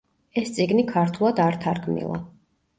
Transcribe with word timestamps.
ეს 0.41 0.53
წიგნი 0.55 0.85
ქართულად 0.93 1.43
არ 1.45 1.61
თარგმნილა. 1.69 2.21